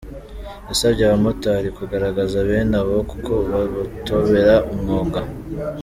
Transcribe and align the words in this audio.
Yasabye 0.67 1.01
abamotari 1.05 1.69
kugaragaza 1.77 2.37
bene 2.47 2.75
abo 2.81 2.97
kuko 3.11 3.31
babatobera 3.49 4.55
umwuga. 4.71 5.19